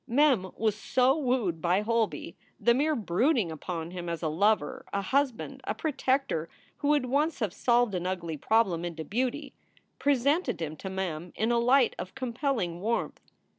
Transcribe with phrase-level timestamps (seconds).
[0.07, 2.35] Mem was so wooed by Holby.
[2.59, 7.37] The mere brooding upon him as a lover, a husband, a protector who would once
[7.37, 9.53] have solved an ugly problem into beauty,
[9.99, 13.21] presented him to Mem in a light of compelling warmth.